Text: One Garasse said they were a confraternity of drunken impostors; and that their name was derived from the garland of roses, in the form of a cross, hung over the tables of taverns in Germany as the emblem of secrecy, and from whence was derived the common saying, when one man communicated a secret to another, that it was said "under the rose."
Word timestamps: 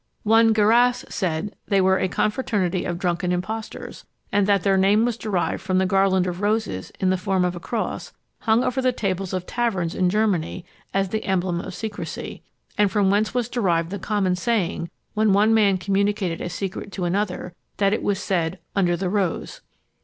One 0.23 0.51
Garasse 0.51 1.05
said 1.11 1.55
they 1.67 1.79
were 1.79 1.99
a 1.99 2.07
confraternity 2.07 2.85
of 2.85 2.97
drunken 2.97 3.31
impostors; 3.31 4.03
and 4.31 4.47
that 4.47 4.63
their 4.63 4.75
name 4.75 5.05
was 5.05 5.15
derived 5.15 5.61
from 5.61 5.77
the 5.77 5.85
garland 5.85 6.25
of 6.25 6.41
roses, 6.41 6.91
in 6.99 7.11
the 7.11 7.19
form 7.19 7.45
of 7.45 7.55
a 7.55 7.59
cross, 7.59 8.11
hung 8.39 8.63
over 8.63 8.81
the 8.81 8.91
tables 8.91 9.31
of 9.31 9.45
taverns 9.45 9.93
in 9.93 10.09
Germany 10.09 10.65
as 10.91 11.09
the 11.09 11.23
emblem 11.25 11.61
of 11.61 11.75
secrecy, 11.75 12.41
and 12.79 12.89
from 12.89 13.11
whence 13.11 13.35
was 13.35 13.47
derived 13.47 13.91
the 13.91 13.99
common 13.99 14.35
saying, 14.35 14.89
when 15.13 15.33
one 15.33 15.53
man 15.53 15.77
communicated 15.77 16.41
a 16.41 16.49
secret 16.49 16.91
to 16.93 17.05
another, 17.05 17.53
that 17.77 17.93
it 17.93 18.01
was 18.01 18.17
said 18.17 18.57
"under 18.75 18.97
the 18.97 19.07
rose." 19.07 19.61